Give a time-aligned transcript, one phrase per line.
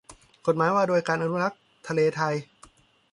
[0.47, 2.35] กฎหมายว่าด้วยการอนุรักษ์ทะเลไทย